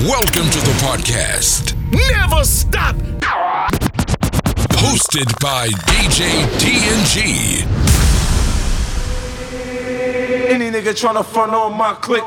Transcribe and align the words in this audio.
Welcome 0.00 0.50
to 0.50 0.58
the 0.60 0.76
podcast. 0.84 1.74
Never 1.90 2.44
stop. 2.44 2.94
Hosted 4.76 5.40
by 5.40 5.68
DJ 5.68 6.44
TNG. 6.60 7.64
Any 10.50 10.70
nigga 10.70 10.92
tryna 10.92 11.24
front 11.24 11.54
on 11.54 11.78
my 11.78 11.94
click. 11.94 12.22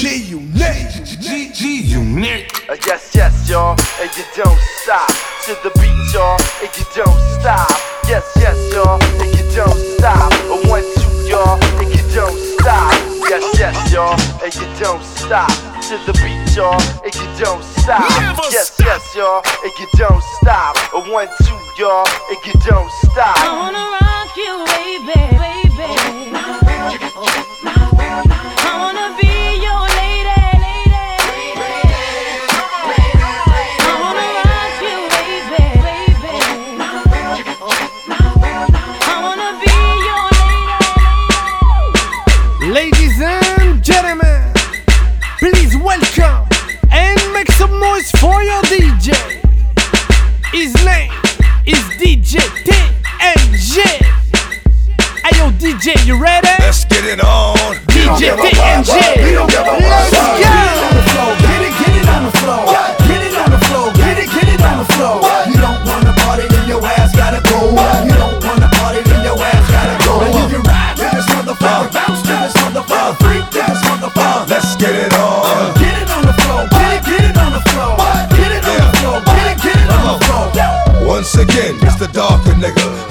G 0.00 0.16
unit. 0.30 1.04
G 1.20 1.50
G 1.52 1.82
unit. 1.82 2.50
Uh, 2.70 2.76
yes, 2.86 3.10
yes, 3.14 3.50
y'all, 3.50 3.76
and 4.00 4.10
you 4.16 4.24
don't 4.34 4.58
stop 4.82 5.08
to 5.44 5.58
the 5.62 5.70
beat, 5.78 6.14
y'all, 6.14 6.40
and 6.62 6.70
you 6.78 6.86
don't 6.96 7.20
stop. 7.38 7.68
Yes, 8.08 8.24
yes, 8.36 8.56
y'all, 8.72 8.98
and 9.20 9.30
you 9.38 9.54
don't 9.54 9.76
stop. 9.98 10.32
A 10.32 10.68
one, 10.70 10.82
two, 10.94 11.28
y'all, 11.28 11.62
and 11.78 11.94
you 11.94 12.14
don't 12.14 12.38
stop. 12.58 12.99
Yes, 13.30 13.60
yes, 13.60 13.92
y'all, 13.92 14.18
and 14.42 14.52
you 14.56 14.66
don't 14.82 15.04
stop 15.04 15.48
to 15.86 15.96
the 16.04 16.12
beat, 16.18 16.56
y'all, 16.56 16.74
and 17.04 17.14
you 17.14 17.44
don't 17.44 17.62
stop. 17.62 18.00
Never 18.18 18.42
yes, 18.50 18.72
stop. 18.72 18.86
yes, 18.86 19.14
y'all, 19.14 19.40
and 19.62 19.72
you 19.78 19.86
don't 19.94 20.20
stop. 20.42 20.76
A 20.94 21.00
one, 21.12 21.28
two, 21.44 21.54
y'all, 21.78 22.08
and 22.28 22.38
you 22.44 22.52
don't 22.66 22.90
stop. 22.90 23.38
I 23.38 23.54
wanna 23.56 23.86
rock 24.02 24.36
you, 24.36 24.64
baby, 24.66 25.38
baby. 25.38 25.59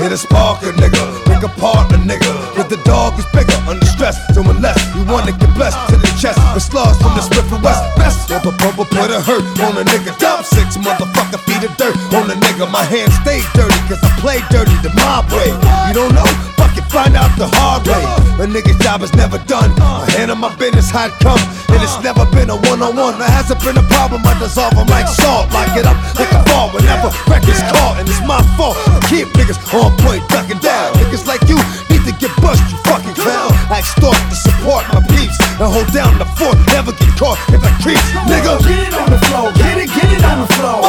Hit 0.09 0.17
a 0.17 0.27
sparker 0.27 0.73
nigga. 0.73 1.05
Apart 1.45 1.93
a 1.93 1.97
nigga. 1.97 2.33
Cause 2.55 2.67
the 2.67 2.81
dog 2.83 3.19
is 3.19 3.25
bigger 3.29 3.53
under 3.69 3.85
stress. 3.85 4.17
So 4.33 4.41
unless 4.41 4.79
you 4.95 5.03
wanna 5.05 5.31
get 5.31 5.53
blessed 5.53 5.77
to 5.89 5.97
the 5.97 6.07
chest, 6.19 6.39
with 6.55 6.63
slugs 6.63 6.97
from 6.97 7.13
the 7.13 7.21
Smith 7.21 7.45
and 7.53 7.61
West. 7.63 7.83
Best 7.95 8.27
bumper 8.27 8.51
bumper 8.57 8.85
put 8.85 9.11
a 9.11 9.21
hurt 9.21 9.45
on 9.61 9.77
a 9.77 9.85
nigga. 9.85 10.17
Dump 10.17 10.45
six 10.45 10.77
motherfucker 10.77 11.39
feet 11.45 11.69
of 11.69 11.77
dirt 11.77 11.95
on 12.15 12.25
a 12.25 12.33
nigga. 12.33 12.65
My 12.71 12.83
hands 12.83 13.13
stay 13.21 13.41
dirty 13.53 13.77
cause 13.85 14.01
I 14.01 14.09
play 14.19 14.41
dirty 14.49 14.73
the 14.81 14.89
mob 14.95 15.29
way. 15.31 15.53
You 15.89 15.93
don't 15.93 16.15
know? 16.15 16.48
Find 17.09 17.25
out 17.25 17.33
the 17.41 17.49
hard 17.57 17.89
way. 17.89 18.05
A 18.37 18.45
nigga's 18.45 18.77
job 18.85 19.01
is 19.01 19.09
never 19.17 19.41
done. 19.49 19.73
I 19.81 20.05
handle 20.13 20.37
my 20.37 20.53
business 20.61 20.93
how 20.93 21.09
come. 21.17 21.41
And 21.73 21.81
it's 21.81 21.97
never 22.05 22.21
been 22.29 22.53
a 22.53 22.57
one 22.69 22.85
on 22.85 22.93
one. 22.93 23.17
There 23.17 23.33
hasn't 23.33 23.57
been 23.65 23.81
a 23.81 23.85
problem. 23.89 24.21
I 24.29 24.37
dissolve 24.37 24.77
them 24.77 24.85
like 24.93 25.09
salt. 25.09 25.49
Lock 25.49 25.73
it 25.73 25.89
up 25.89 25.97
like 26.13 26.29
a 26.29 26.45
ball 26.45 26.69
whenever 26.69 27.09
records 27.25 27.65
caught. 27.73 27.97
And 27.97 28.05
it's 28.05 28.21
my 28.29 28.45
fault. 28.53 28.77
Keep 29.09 29.33
niggas 29.33 29.57
on 29.73 29.89
point, 30.05 30.21
ducking 30.29 30.61
down. 30.61 30.93
Niggas 31.01 31.25
like 31.25 31.41
you 31.49 31.57
need 31.89 32.05
to 32.05 32.13
get 32.21 32.29
bust, 32.45 32.61
you 32.69 32.77
fucking 32.85 33.17
clown. 33.17 33.57
I 33.73 33.81
extort 33.81 34.13
to 34.29 34.37
support 34.37 34.85
my 34.93 35.01
peeps. 35.09 35.33
And 35.57 35.65
hold 35.65 35.89
down 35.89 36.13
the 36.21 36.29
fort. 36.37 36.61
Never 36.69 36.93
get 36.93 37.09
caught 37.17 37.41
if 37.49 37.65
I 37.65 37.73
creep. 37.81 37.97
Nigga. 38.29 38.61
Get 38.69 38.85
it 38.85 38.93
on 38.93 39.09
the 39.09 39.21
floor. 39.25 39.49
Get 39.57 39.81
it, 39.81 39.89
get 39.97 40.13
it 40.13 40.21
on 40.21 40.45
the 40.45 40.49
floor. 40.61 40.88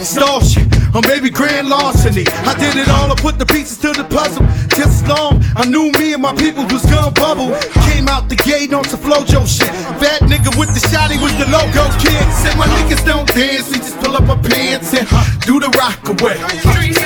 stall 0.00 0.40
shit, 0.40 0.66
or 0.94 1.02
maybe 1.02 1.30
grand 1.30 1.68
larceny. 1.68 2.24
I 2.44 2.54
did 2.58 2.76
it 2.76 2.88
all, 2.88 3.10
I 3.10 3.14
put 3.16 3.38
the 3.38 3.46
pieces 3.46 3.78
to 3.78 3.92
the 3.92 4.04
puzzle. 4.04 4.44
Just 4.76 5.06
long 5.06 5.42
I 5.56 5.64
knew 5.64 5.92
me 5.98 6.14
and 6.14 6.22
my 6.22 6.34
people 6.34 6.64
was 6.64 6.84
gonna 6.86 7.10
bubble. 7.12 7.54
Came 7.90 8.08
out 8.08 8.28
the 8.28 8.36
gate 8.36 8.72
on 8.72 8.84
some 8.84 9.00
Flo-Jo 9.00 9.44
shit. 9.46 9.70
Fat 10.00 10.20
nigga 10.22 10.50
with 10.58 10.72
the 10.74 10.82
shotty 10.88 11.20
was 11.22 11.32
the 11.38 11.46
logo 11.46 11.84
kid. 12.02 12.24
Said 12.32 12.56
my 12.58 12.66
niggas 12.66 13.04
don't 13.04 13.28
dance, 13.34 13.70
we 13.70 13.78
just 13.78 13.98
pull 14.00 14.16
up 14.16 14.28
our 14.28 14.40
pants 14.42 14.92
and 14.94 15.06
do 15.42 15.60
the 15.60 15.70
rock 15.78 16.02
away. 16.08 16.38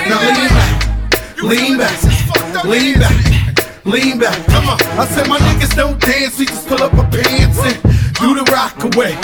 Now 0.08 0.20
lean 0.25 0.49
back, 0.56 1.35
lean 1.43 1.79
back, 1.79 2.64
lean 2.64 2.99
back, 2.99 3.85
lean 3.85 4.19
back. 4.19 4.47
Come 4.47 4.69
on. 4.69 4.79
I 4.99 5.06
said 5.06 5.29
my 5.29 5.38
niggas 5.38 5.75
don't 5.76 6.00
dance, 6.00 6.38
we 6.38 6.47
just 6.47 6.67
pull 6.67 6.82
up 6.82 6.94
our 6.94 7.08
pants 7.11 7.58
and 7.58 7.76
do 8.19 8.35
the 8.35 8.44
rock 8.50 8.76
away. 8.82 9.14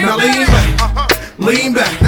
Now 0.00 0.16
lean 0.16 0.46
back, 0.46 1.15
lean 1.38 1.74
back, 1.74 2.00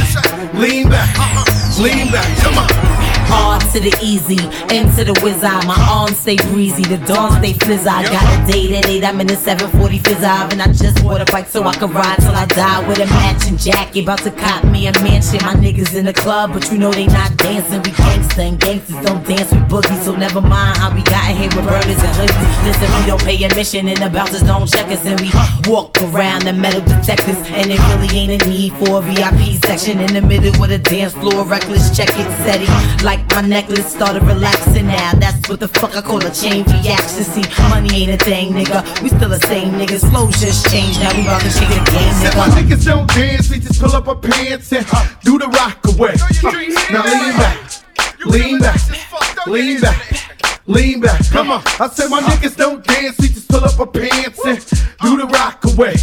lean 0.55 0.89
back, 0.89 1.79
lean 1.79 2.11
back. 2.11 2.39
Come 2.39 2.59
on. 2.59 2.88
Hard 3.29 3.63
to 3.73 3.81
the 3.81 3.95
easy, 4.03 4.41
into 4.75 5.05
the 5.05 5.19
whiz. 5.23 5.43
My 5.43 5.77
arms 5.91 6.19
stay 6.19 6.37
breezy, 6.51 6.85
the 6.85 6.99
dawn 7.07 7.33
stay 7.39 7.53
flizz. 7.53 7.87
I 7.87 8.03
got 8.05 8.25
a 8.25 8.53
date 8.53 8.73
at 8.73 8.87
8, 8.87 9.05
I'm 9.05 9.21
in 9.21 9.27
the 9.27 9.37
740 9.37 9.99
fizz 9.99 10.23
and 10.23 10.63
I 10.63 10.67
just 10.73 11.03
bought 11.03 11.21
a 11.21 11.31
bike 11.31 11.49
so 11.49 11.63
I 11.65 11.75
can 11.75 11.93
ride 11.93 12.19
till 12.19 12.35
I 12.35 12.47
die 12.47 12.89
with 12.89 12.99
a 12.99 13.07
matching 13.07 13.57
jacket. 13.57 14.03
About 14.03 14.19
to 14.21 14.31
cop 14.31 14.65
me 14.65 14.87
a 14.87 14.93
mansion. 15.03 15.41
My 15.43 15.55
niggas 15.55 15.95
in 15.95 16.07
the 16.07 16.13
club, 16.13 16.53
but 16.53 16.71
you 16.71 16.79
know 16.79 16.91
they 16.91 17.07
not 17.07 17.37
dancing. 17.37 17.83
We 17.83 17.91
gangsta 17.91 18.49
and 18.49 18.61
gangsters 18.61 19.01
don't 19.05 19.27
dance 19.27 19.51
with 19.53 19.69
boogies, 19.69 20.03
so 20.05 20.15
never 20.17 20.41
mind 20.41 20.79
how 20.79 20.95
we 20.95 21.03
got 21.03 21.25
here 21.37 21.49
with 21.55 21.67
burners 21.67 22.03
and 22.03 22.15
hoodies. 22.17 22.65
Listen, 22.65 22.89
we 23.01 23.07
don't 23.07 23.23
pay 23.23 23.43
admission 23.45 23.89
and 23.89 23.99
the 23.99 24.11
bouncers 24.11 24.43
don't 24.43 24.69
check 24.69 24.87
us, 24.89 25.05
and 25.05 25.21
we 25.21 25.31
walk 25.71 25.97
around 26.03 26.43
the 26.43 26.53
metal 26.53 26.81
detectors. 26.81 27.39
And 27.53 27.71
it 27.71 27.81
really 27.91 28.11
ain't 28.17 28.43
a 28.43 28.49
need 28.49 28.73
for 28.75 28.99
a 28.99 29.03
VIP 29.03 29.61
section 29.65 30.01
in 30.01 30.15
the 30.15 30.23
middle 30.23 30.53
with 30.61 30.73
a 30.73 30.79
dance 30.79 31.13
floor. 31.15 31.45
Reckless 31.45 31.97
check 31.97 32.09
it, 32.13 32.29
steady. 32.43 32.67
Like 33.05 33.18
my 33.31 33.43
necklace 33.43 33.93
started 33.93 34.23
relaxing 34.23 34.87
now. 34.87 35.13
That's 35.15 35.49
what 35.49 35.61
the 35.61 35.69
fuck 35.69 35.97
I 35.97 36.03
call 36.03 36.25
a 36.25 36.31
chain 36.31 36.65
reaction. 36.65 37.25
See, 37.25 37.45
money 37.69 38.03
ain't 38.03 38.21
a 38.21 38.25
thing, 38.25 38.53
nigga. 38.53 39.03
We 39.03 39.09
still 39.09 39.29
the 39.29 39.41
same 39.41 39.75
niggas. 39.75 40.09
Flow 40.11 40.31
just 40.31 40.71
changed. 40.71 41.01
Now 41.01 41.15
we 41.15 41.23
about 41.23 41.43
to 41.43 41.51
change 41.51 41.75
the 41.75 41.85
game, 41.91 42.13
Said 42.15 42.37
my 42.37 42.49
niggas 42.49 42.85
don't 42.85 43.09
dance, 43.09 43.51
we 43.51 43.59
just 43.59 43.81
pull 43.81 43.95
up 43.95 44.09
our 44.09 44.17
pants 44.17 44.73
and 44.73 44.87
do 45.23 45.39
the 45.39 45.49
rock 45.49 45.79
away. 45.87 46.15
Now 46.91 47.05
lean 47.05 47.37
back, 47.39 47.57
lean 48.27 48.59
back, 48.59 49.47
lean 49.47 49.81
back, 49.81 50.01
lean 50.67 51.01
back. 51.01 51.31
Come 51.31 51.51
on, 51.51 51.63
I 51.79 51.89
said 51.89 52.09
my 52.09 52.21
niggas 52.21 52.57
don't 52.57 52.85
dance, 52.85 53.17
we 53.21 53.29
just 53.29 53.49
pull 53.49 53.65
up 53.65 53.79
our 53.79 53.87
pants 53.87 54.45
and 54.45 54.59
do 55.03 55.17
the 55.17 55.27
rock 55.27 55.65
away. 55.65 55.95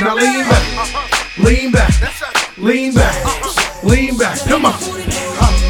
Now 0.00 0.14
lean 0.14 0.48
back, 0.48 1.38
lean 1.38 1.72
back, 1.72 2.58
lean 2.58 2.94
back, 2.94 3.84
lean 3.84 4.16
back. 4.16 4.38
Come 4.40 4.66
on. 4.66 5.61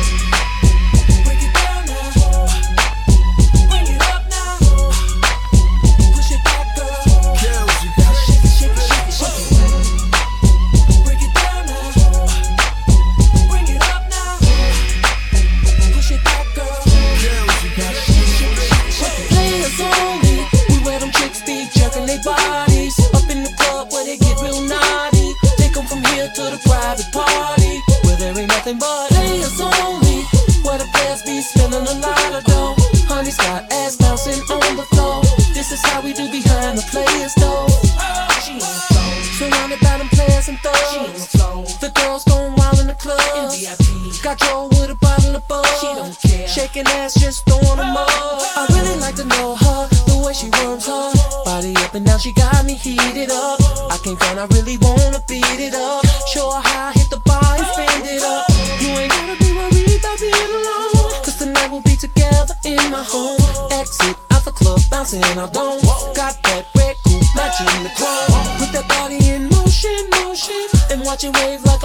Home. 63.12 63.37
Exit 63.70 64.17
out 64.32 64.44
the 64.44 64.53
club, 64.53 64.81
bouncing 64.91 65.23
out 65.23 65.53
dome. 65.53 65.81
Got 66.17 66.41
that 66.49 66.64
red 66.75 66.97
coupe 67.05 67.29
matching 67.37 67.82
the 67.85 67.93
chrome. 67.97 68.32
Put 68.59 68.73
that 68.73 68.88
body 68.88 69.20
in 69.29 69.49
motion, 69.49 70.00
motion. 70.25 70.64
And 70.91 71.05
watch 71.05 71.25
it 71.25 71.37
wave 71.37 71.62
like 71.64 71.81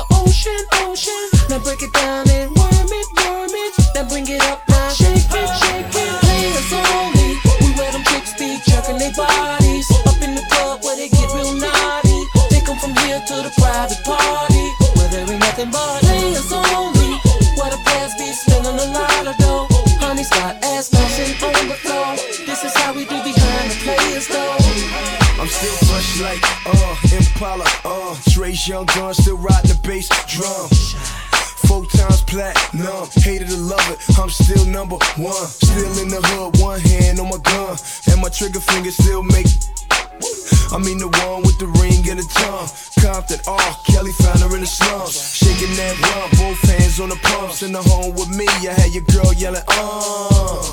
R. 43.48 43.70
Kelly 43.86 44.12
found 44.12 44.40
her 44.40 44.54
in 44.56 44.62
the 44.62 44.68
slums. 44.68 45.14
Shaking 45.36 45.76
that 45.76 45.96
rump, 46.02 46.32
both 46.38 46.62
hands 46.70 47.00
on 47.00 47.10
the 47.10 47.20
pumps. 47.24 47.62
In 47.62 47.72
the 47.72 47.82
home 47.82 48.16
with 48.16 48.30
me, 48.36 48.48
I 48.48 48.74
had 48.74 48.94
your 48.94 49.04
girl 49.12 49.34
yelling, 49.34 49.64
uh. 49.68 50.64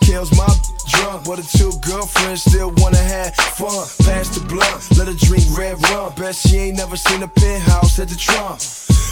Kills 0.00 0.30
my 0.36 0.46
drunk, 0.88 1.26
but 1.26 1.36
the 1.36 1.46
two 1.58 1.72
girlfriends 1.82 2.42
still 2.42 2.72
wanna 2.78 3.02
have 3.02 3.34
fun. 3.34 3.86
Pass 4.06 4.30
the 4.30 4.40
blunt, 4.46 4.98
let 4.98 5.08
her 5.08 5.18
drink 5.18 5.44
red 5.58 5.76
rum. 5.90 6.12
Bet 6.16 6.34
she 6.34 6.56
ain't 6.56 6.76
never 6.76 6.96
seen 6.96 7.22
a 7.22 7.28
penthouse 7.28 7.98
at 7.98 8.08
the 8.08 8.16
Trump. 8.16 8.60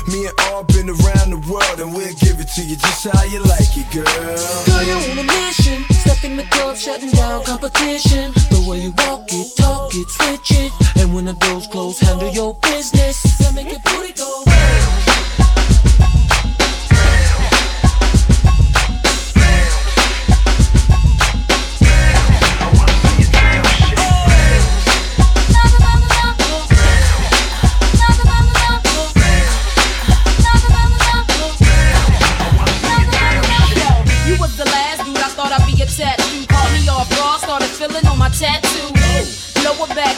Me 0.07 0.27
and 0.27 0.39
all 0.49 0.63
been 0.65 0.89
around 0.89 1.33
the 1.33 1.41
world, 1.51 1.81
and 1.81 1.95
we'll 1.95 2.15
give 2.21 2.39
it 2.39 2.49
to 2.55 2.63
you 2.63 2.77
just 2.77 3.09
how 3.09 3.25
you 3.25 3.41
like 3.43 3.73
it, 3.73 3.89
girl. 3.91 4.05
Girl, 4.05 4.83
you're 4.85 5.01
on 5.11 5.19
a 5.19 5.25
mission. 5.25 5.83
Step 5.91 6.23
in 6.25 6.37
the 6.37 6.45
club, 6.45 6.77
shutting 6.77 7.11
down 7.11 7.43
competition. 7.45 8.33
The 8.53 8.65
way 8.69 8.81
you 8.81 8.93
walk 9.09 9.33
it, 9.33 9.57
talk 9.57 9.95
it, 9.95 10.09
switch 10.09 10.53
it. 10.61 10.94
When 11.15 11.27
the 11.27 11.33
doors 11.35 11.69
close, 11.69 12.01
handle 12.01 12.29
your 12.31 12.55
business. 12.55 13.34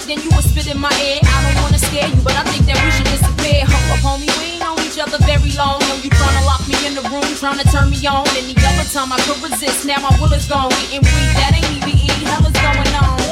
Then 0.06 0.22
you 0.22 0.30
would 0.34 0.44
spit 0.44 0.70
in 0.70 0.78
my 0.78 0.90
ear. 1.02 1.18
I 1.22 1.52
don't 1.52 1.62
wanna 1.62 1.78
scare 1.78 2.06
you, 2.08 2.20
but 2.22 2.34
I 2.38 2.44
think 2.46 2.64
that 2.70 2.78
we 2.78 2.90
should 2.94 3.10
disappear. 3.10 3.66
Hold 3.66 3.90
up, 3.90 4.02
homie, 4.06 4.30
we 4.38 4.54
ain't 4.54 4.62
known 4.62 4.78
each 4.86 4.98
other 4.98 5.18
very 5.26 5.50
long. 5.58 5.82
Know 5.90 5.98
you 5.98 6.10
tryna 6.10 6.46
lock 6.46 6.62
me 6.70 6.78
in 6.86 6.94
the 6.94 7.02
room, 7.10 7.26
tryna 7.34 7.66
turn 7.70 7.90
me 7.90 7.98
on. 8.06 8.26
Any 8.38 8.54
other 8.54 8.86
time 8.86 9.12
I 9.12 9.18
could 9.26 9.42
resist, 9.42 9.84
now 9.84 9.98
my 10.00 10.14
will 10.20 10.32
is 10.32 10.46
gone. 10.46 10.70
Getting 10.70 11.02
weak, 11.02 11.30
that 11.42 11.58
ain't 11.58 11.82
EVE, 11.82 12.22
hell 12.22 12.46
is 12.46 12.54
going 12.54 12.94
on. 13.02 13.25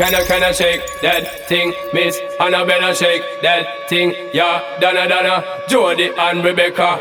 Can 0.00 0.14
I, 0.14 0.24
can 0.24 0.42
I 0.42 0.52
shake 0.52 0.80
that 1.02 1.46
thing, 1.46 1.74
miss? 1.92 2.18
And 2.40 2.54
I 2.54 2.64
better 2.64 2.94
shake 2.94 3.20
that 3.42 3.86
thing, 3.86 4.14
yeah. 4.32 4.80
Donna, 4.80 5.06
Donna, 5.06 5.44
Jody 5.68 6.10
and 6.16 6.42
Rebecca. 6.42 6.96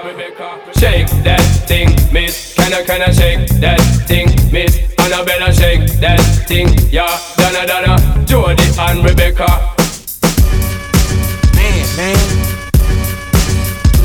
Shake 0.77 1.07
that 1.23 1.39
thing, 1.65 1.95
miss. 2.11 2.55
Can 2.55 2.73
I, 2.73 2.83
can 2.83 3.01
I 3.01 3.11
shake 3.13 3.47
that 3.61 3.79
thing, 4.05 4.27
miss? 4.51 4.75
And 4.99 5.13
I 5.13 5.23
better 5.23 5.53
shake 5.53 5.89
that 6.01 6.19
thing, 6.45 6.67
yeah. 6.91 7.07
Donna, 7.37 7.65
Donna, 7.65 8.25
Jody 8.25 8.67
and 8.77 9.05
Rebecca. 9.05 9.47
Man, 11.55 11.87
man. 11.95 12.19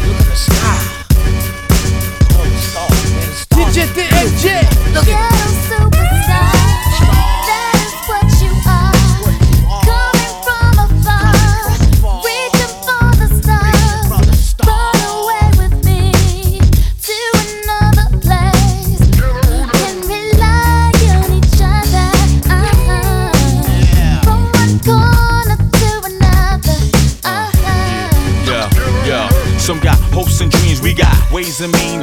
Look 0.06 0.20
at 0.20 0.26
the 0.30 0.36
sky. 0.38 0.78
Oh, 2.78 2.86
DJ 3.50 3.86
TNG. 3.90 4.94
Look 4.94 5.08
at 5.08 5.33
superstar. 5.33 5.33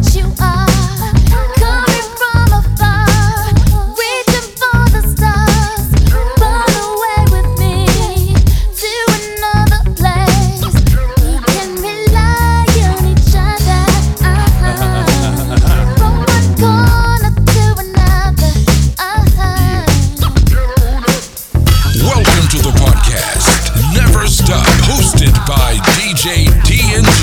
you 0.00 0.32
are. 0.40 0.67
Hosted 25.28 25.46
by 25.46 25.74
DJ 25.96 26.46
TNG. 26.64 27.22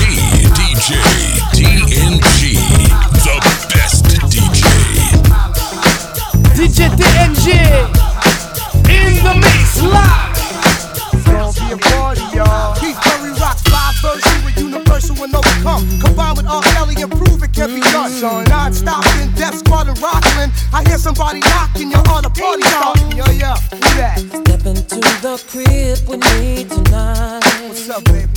DJ 0.54 0.90
TNG. 1.54 2.54
The 3.24 3.36
best 3.74 4.04
DJ. 4.30 4.62
DJ 6.54 6.88
TNG. 6.96 7.46
In 8.88 9.24
the 9.24 9.34
mix 9.34 9.82
live. 9.82 10.15
And 15.26 15.34
overcome. 15.34 15.82
Combined 15.98 16.36
with 16.36 16.46
R. 16.46 16.62
Kelly 16.62 16.94
and 17.02 17.10
prove 17.10 17.42
it 17.42 17.52
can 17.52 17.74
be 17.74 17.80
done. 17.90 18.12
In 18.12 19.34
Def 19.34 19.54
Squad 19.54 19.88
and 19.88 19.98
Rockland. 19.98 20.52
I 20.72 20.84
hear 20.86 20.98
somebody 20.98 21.40
knocking, 21.40 21.90
you're 21.90 22.08
on 22.10 22.24
a 22.24 22.30
party 22.30 22.62
starting. 22.62 23.10
Yo, 23.10 23.24
yo, 23.32 23.54
who 23.72 23.80
that? 23.98 24.20
Step 24.20 24.66
into 24.66 25.00
the 25.26 25.42
crib 25.48 25.98
with 26.08 26.22
me 26.38 26.64
tonight. 26.64 27.42
What's 27.66 27.90
up, 27.90 28.04
baby? 28.04 28.30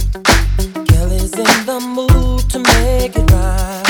Kelly's 0.88 1.34
in 1.38 1.66
the 1.68 1.80
mood 1.80 2.50
to 2.50 2.58
make 2.58 3.16
it 3.16 3.32
right. 3.34 3.86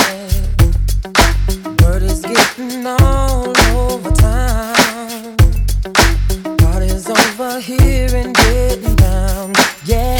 Word 1.81 2.03
is 2.03 2.21
getting 2.21 2.85
all 2.85 3.53
over 3.77 4.11
town. 4.11 5.37
Party's 6.57 7.07
over 7.09 7.61
here 7.61 8.13
and 8.13 8.35
getting 8.35 8.95
down. 8.95 9.53
Yeah. 9.85 10.18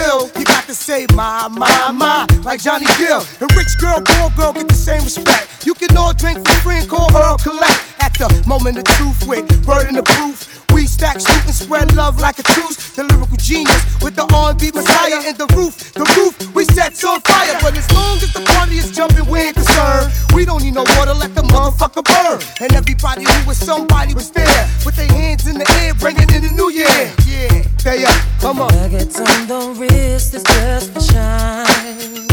you 0.00 0.44
got 0.44 0.64
to 0.64 0.74
say 0.74 1.06
my, 1.14 1.48
my, 1.48 1.90
my, 1.92 2.26
like 2.42 2.60
Johnny 2.60 2.86
Gill. 2.96 3.22
And 3.40 3.52
rich 3.56 3.76
girl, 3.78 4.00
poor 4.04 4.30
girl 4.36 4.52
get 4.52 4.68
the 4.68 4.74
same 4.74 5.02
respect. 5.04 5.66
You 5.66 5.74
can 5.74 5.96
all 5.96 6.14
drink 6.14 6.46
for 6.46 6.54
free 6.60 6.78
and 6.78 6.88
call 6.88 7.10
her 7.12 7.36
collect. 7.38 7.80
At 8.00 8.14
the 8.14 8.28
moment 8.46 8.78
of 8.78 8.84
truth 8.84 9.26
with 9.26 9.44
word 9.66 9.88
in 9.88 9.94
the 9.94 10.02
proof. 10.02 10.59
We 10.74 10.86
stack, 10.86 11.20
shoot, 11.20 11.44
and 11.46 11.54
spread 11.54 11.94
love 11.94 12.20
like 12.20 12.38
a 12.38 12.42
truce. 12.42 12.94
The 12.94 13.04
lyrical 13.04 13.36
genius 13.36 13.82
with 14.02 14.16
the 14.16 14.26
R&B 14.32 14.70
messiah 14.74 15.28
in 15.28 15.36
the 15.36 15.46
roof. 15.56 15.92
The 15.92 16.04
roof 16.16 16.54
we 16.54 16.64
set 16.64 16.92
on 17.04 17.20
fire. 17.22 17.58
But 17.62 17.76
as 17.76 17.90
long 17.92 18.16
as 18.18 18.32
the 18.32 18.40
party 18.40 18.76
is 18.78 18.90
jumping, 18.90 19.26
we 19.26 19.38
ain't 19.40 19.56
concerned. 19.56 20.12
We 20.34 20.44
don't 20.44 20.62
need 20.62 20.74
no 20.74 20.84
water, 20.96 21.14
let 21.14 21.34
the 21.34 21.42
motherfucker 21.42 22.04
burn. 22.04 22.40
And 22.60 22.72
everybody 22.74 23.24
who 23.24 23.48
was 23.48 23.58
somebody 23.58 24.14
was 24.14 24.30
there 24.30 24.68
with 24.84 24.96
their 24.96 25.08
hands 25.08 25.46
in 25.46 25.58
the 25.58 25.68
air, 25.82 25.94
bringing 25.94 26.28
in 26.34 26.42
the 26.42 26.52
new 26.54 26.70
year. 26.70 27.12
Yeah, 27.26 27.62
they 27.84 28.04
up, 28.04 28.16
come 28.40 28.60
on. 28.60 28.72
Nuggets 28.74 29.18
on 29.20 29.46
the 29.46 29.74
wrist 29.78 30.34
is 30.34 30.42
just 30.42 30.92
for 30.92 31.00
shine. 31.00 32.28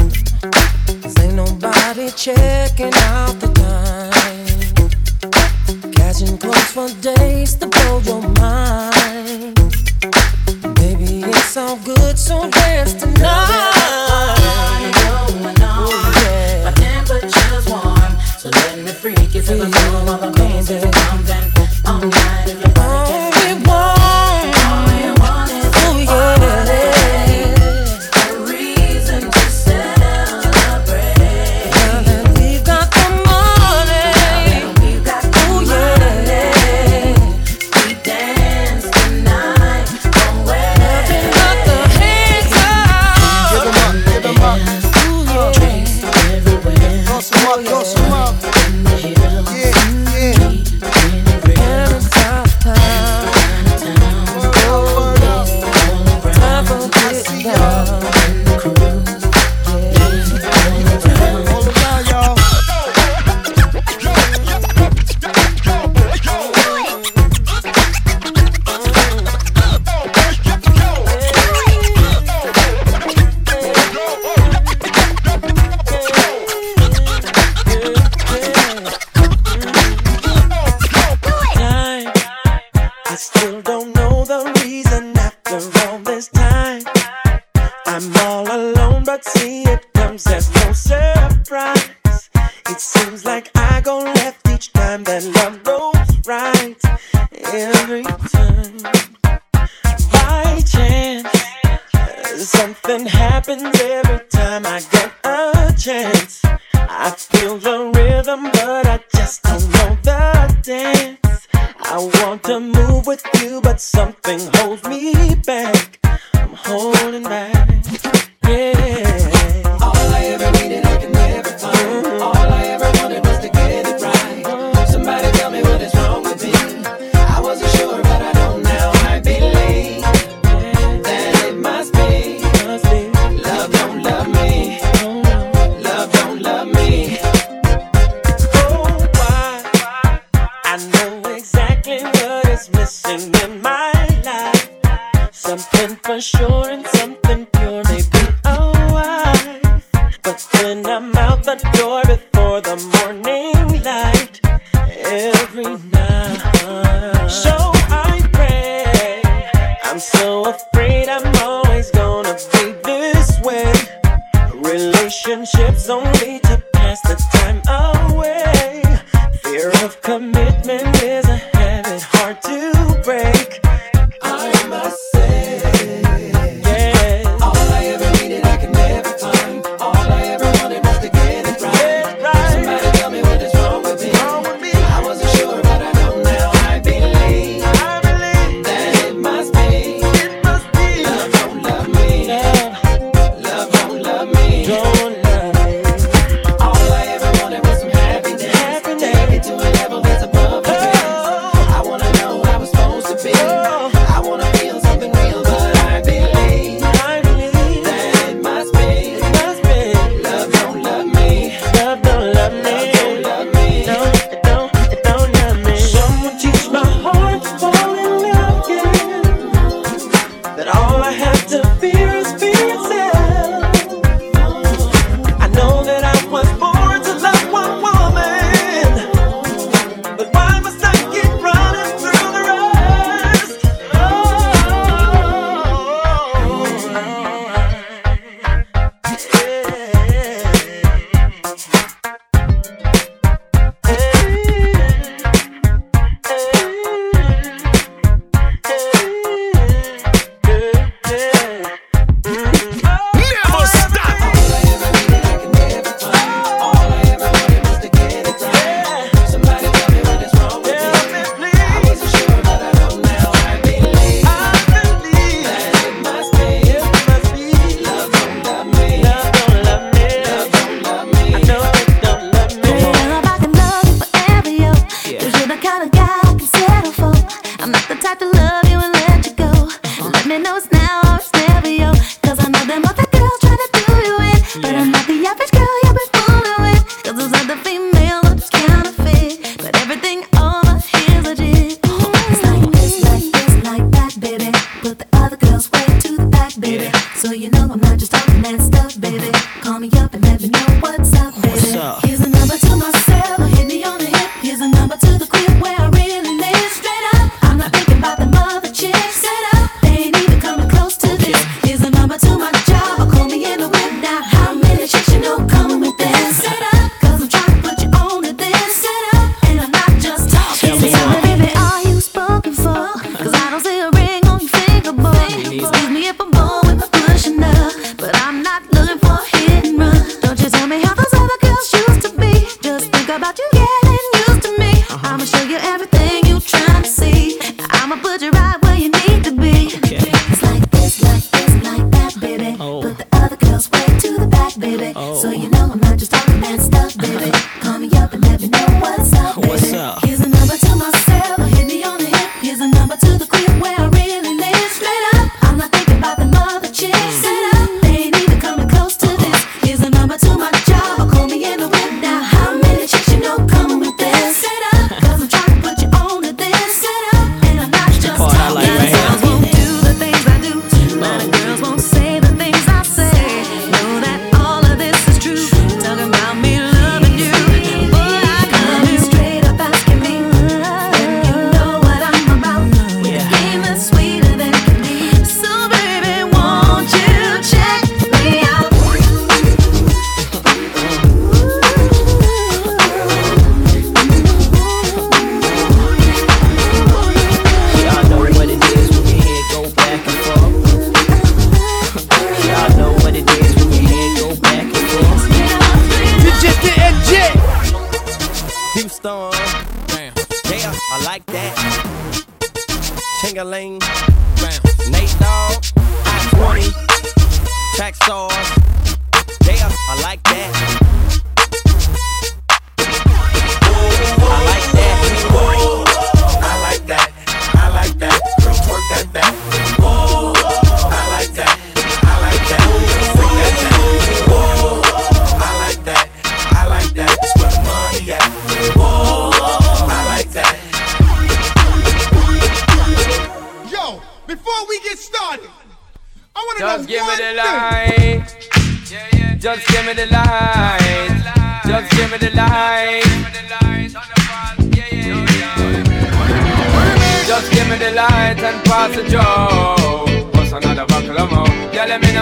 Cause 1.01 1.19
ain't 1.19 1.35
nobody 1.35 2.11
checking 2.11 2.93
out 2.93 3.39
the 3.39 3.47
time. 3.53 3.86
Catching 6.07 6.37
close 6.37 6.71
for 6.71 6.87
days 7.01 7.55
to 7.55 7.67
blow 7.67 7.99
your 7.99 8.21
mind. 8.39 9.55
Baby, 10.75 11.23
it's 11.27 11.57
all 11.57 11.75
good, 11.83 12.17
so 12.17 12.49
dance 12.49 12.93
tonight. 12.93 13.76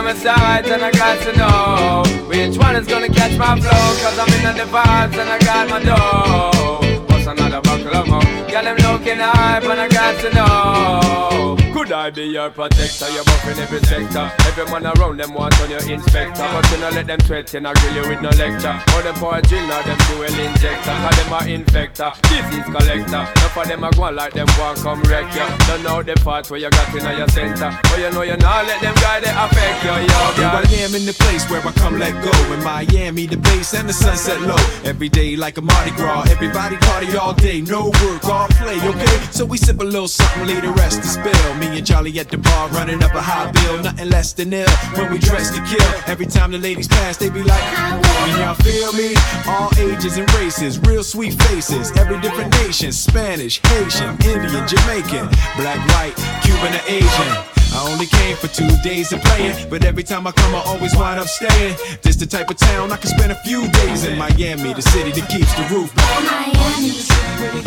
My 0.06 0.12
and 0.12 0.84
I 0.84 0.92
got 0.92 1.20
to 1.24 1.36
know 1.36 2.28
which 2.28 2.58
one 2.60 2.76
is 2.76 2.86
gonna 2.86 3.10
catch 3.10 3.36
my 3.40 3.60
flow. 3.60 3.72
Cause 4.04 4.20
I'm 4.20 4.32
in 4.34 4.56
the 4.56 4.66
vibes 4.66 5.18
and 5.18 5.30
I 5.30 5.40
got 5.40 5.68
my 5.68 5.82
dough. 5.82 7.06
What's 7.08 7.26
another 7.26 7.60
buckle 7.62 7.96
of 7.96 8.08
more? 8.08 8.22
Yeah, 8.48 8.62
them 8.62 8.78
looking 8.78 9.18
hype 9.18 9.64
and 9.64 9.82
I 9.82 9.88
got 9.88 10.22
to 10.22 10.30
know. 10.36 11.65
Could 11.86 11.94
I 11.94 12.10
be 12.10 12.24
your 12.24 12.50
protector? 12.50 13.06
You're 13.14 13.24
buffing 13.24 13.62
every 13.62 13.80
sector. 13.86 14.26
Every 14.50 14.66
man 14.74 14.90
around 14.98 15.20
them 15.20 15.36
want 15.36 15.54
on 15.62 15.70
your 15.70 15.86
inspector. 15.86 16.42
But 16.42 16.66
you 16.72 16.80
know 16.80 16.90
let 16.90 17.06
them 17.06 17.20
threat 17.20 17.54
you, 17.54 17.60
not 17.60 17.78
grill 17.78 18.02
you 18.02 18.10
with 18.10 18.22
no 18.26 18.30
lecture. 18.42 18.74
Or 18.98 19.04
them 19.04 19.14
for 19.22 19.38
a 19.38 19.42
drill, 19.44 19.68
now 19.68 19.84
them 19.84 20.00
fuel 20.10 20.24
injector. 20.24 20.82
Cause 20.82 21.16
them 21.22 21.34
a 21.34 21.40
infector, 21.46 22.10
disease 22.26 22.66
collector. 22.66 23.22
Now 23.30 23.50
for 23.54 23.66
them 23.68 23.84
a 23.84 23.92
go 23.92 24.02
on 24.02 24.16
like 24.16 24.34
them 24.34 24.48
want 24.58 24.80
come 24.80 25.04
wreck 25.04 25.30
you. 25.36 25.46
Don't 25.68 25.84
know 25.84 26.02
the 26.02 26.16
parts 26.26 26.50
where 26.50 26.60
you 26.60 26.72
got 26.72 26.90
in 26.90 27.06
your 27.20 27.28
center. 27.28 27.78
But 27.84 28.00
you 28.00 28.10
know 28.10 28.24
you 28.24 28.38
not 28.38 28.66
let 28.66 28.82
them 28.82 28.96
guy 28.96 29.20
they 29.20 29.30
affect 29.30 29.84
you, 29.86 29.94
yo, 30.10 30.26
girl. 30.42 30.66
I 30.66 30.90
am 30.90 30.96
in 30.96 31.06
the 31.06 31.14
place 31.14 31.48
where 31.52 31.62
I 31.62 31.72
come 31.74 32.00
let 32.00 32.18
go. 32.26 32.34
In 32.52 32.64
Miami, 32.64 33.28
the 33.28 33.38
base 33.38 33.76
and 33.76 33.88
the 33.88 33.94
sunset 33.94 34.42
low. 34.42 34.58
Every 34.90 35.08
day 35.08 35.36
like 35.36 35.60
a 35.60 35.62
Mardi 35.62 35.92
Gras. 35.92 36.32
Everybody 36.32 36.78
party 36.78 37.16
all 37.16 37.36
day, 37.36 37.62
no 37.62 37.94
work, 38.02 38.26
all 38.26 38.48
play, 38.58 38.82
okay? 38.82 39.18
So 39.30 39.46
we 39.46 39.60
sip 39.60 39.80
a 39.82 39.84
little 39.84 40.08
something, 40.08 40.48
leave 40.48 40.64
the 40.64 40.72
rest 40.72 41.04
to 41.04 41.08
spill. 41.08 41.54
Me 41.56 41.75
and 41.78 41.86
Charlie 41.86 42.18
at 42.20 42.30
the 42.30 42.38
bar 42.38 42.70
running 42.70 43.04
up 43.04 43.14
a 43.14 43.22
high 43.22 43.52
bill, 43.52 43.84
nothing 43.84 44.10
less 44.10 44.34
than 44.34 44.54
ill. 44.54 44.70
When 44.96 45.12
we 45.12 45.18
dress 45.18 45.52
to 45.52 45.62
kill, 45.66 45.92
every 46.08 46.26
time 46.26 46.52
the 46.52 46.58
ladies 46.58 46.88
pass, 46.88 47.18
they 47.18 47.30
be 47.30 47.44
like, 47.44 47.62
Can 47.62 48.40
y'all 48.40 48.56
feel 48.56 48.94
me? 48.94 49.16
All 49.48 49.70
ages 49.78 50.18
and 50.18 50.32
races, 50.36 50.80
real 50.80 51.04
sweet 51.04 51.34
faces, 51.44 51.92
every 51.98 52.20
different 52.22 52.52
nation 52.64 52.92
Spanish, 52.92 53.60
Haitian, 53.62 54.16
Indian, 54.24 54.68
Jamaican, 54.68 55.28
black, 55.58 55.80
white, 55.96 56.16
Cuban, 56.44 56.74
or 56.76 56.84
Asian. 56.88 57.30
I 57.76 57.88
only 57.92 58.06
came 58.06 58.38
for 58.38 58.48
two 58.48 58.70
days 58.84 59.12
of 59.12 59.22
playing, 59.22 59.70
but 59.70 59.84
every 59.84 60.04
time 60.04 60.28
I 60.28 60.32
come, 60.32 60.56
I 60.56 60.64
always 60.66 60.96
wind 60.96 61.20
up 61.20 61.28
staying. 61.28 61.76
This 62.02 62.16
the 62.16 62.26
type 62.26 62.50
of 62.50 62.58
town 62.58 62.92
I 62.92 62.98
can 62.98 63.10
spend 63.10 63.32
a 63.32 63.40
few 63.44 63.68
days 63.70 64.06
in 64.06 64.18
Miami, 64.18 64.74
the 64.74 64.82
city 64.82 65.12
that 65.12 65.30
keeps 65.30 65.54
the 65.56 65.64
roof. 65.74 65.94
To 65.94 66.22
Miami. 66.24 67.06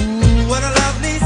Ooh, 0.00 0.48
what 0.48 0.62
a 0.64 0.72
lovely 0.82 1.19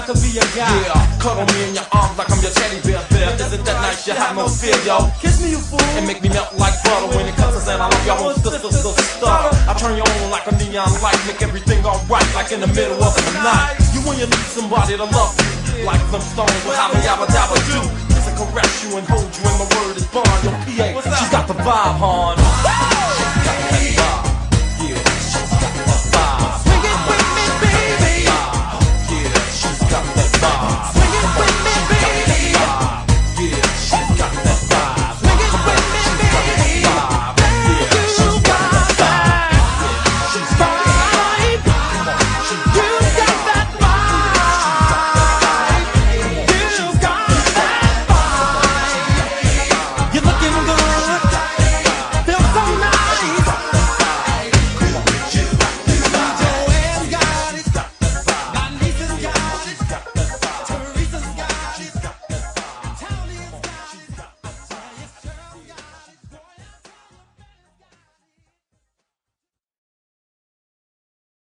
I 0.00 0.08
could 0.08 0.16
be 0.24 0.32
your 0.32 0.48
guy. 0.56 0.64
Yeah, 0.64 1.20
cuddle 1.20 1.44
me 1.52 1.60
in 1.68 1.76
your 1.76 1.84
arms 1.92 2.16
like 2.16 2.32
I'm 2.32 2.40
your 2.40 2.48
teddy 2.56 2.80
bear. 2.88 3.04
bear. 3.12 3.36
Isn't 3.36 3.60
that 3.68 3.76
nice? 3.84 4.08
You 4.08 4.16
have 4.16 4.32
no 4.32 4.48
fear, 4.48 4.72
yo. 4.88 5.12
Kiss 5.20 5.44
me, 5.44 5.52
you 5.52 5.60
fool, 5.60 5.84
and 5.92 6.08
make 6.08 6.24
me 6.24 6.32
melt 6.32 6.56
like 6.56 6.72
butter 6.88 7.12
when 7.12 7.28
it 7.28 7.36
comes 7.36 7.52
to 7.52 7.68
I 7.68 7.84
love 7.84 8.06
y'all. 8.08 8.32
Sister, 8.32 8.72
sister, 8.72 8.96
stutter. 8.96 9.52
I 9.68 9.76
turn 9.76 10.00
you 10.00 10.04
on 10.08 10.32
like 10.32 10.48
a 10.48 10.56
neon 10.56 10.88
light, 11.04 11.20
make 11.28 11.44
everything 11.44 11.84
alright, 11.84 12.24
like 12.32 12.48
in 12.48 12.64
the 12.64 12.72
middle 12.72 12.96
of 12.96 13.12
the 13.12 13.44
night. 13.44 13.76
You 13.92 14.00
when 14.08 14.16
you 14.16 14.24
need 14.24 14.48
somebody 14.48 14.96
to 14.96 15.04
love 15.04 15.36
you, 15.36 15.84
like 15.84 16.00
some 16.08 16.24
stones 16.24 16.60
with 16.64 16.80
haba 16.80 16.96
yabba 17.04 17.28
dabba 17.28 17.60
do. 17.68 17.84
Kiss 18.08 18.24
and 18.24 18.36
caress 18.40 18.72
you 18.80 18.96
and 18.96 19.04
hold 19.04 19.28
you, 19.36 19.44
and 19.44 19.56
my 19.60 19.68
word 19.68 20.00
is 20.00 20.08
bond. 20.08 20.24
Yo, 20.40 20.48
PA, 20.64 21.12
she's 21.20 21.28
got 21.28 21.44
the 21.44 21.52
vibe, 21.60 22.00
hon. 22.00 22.40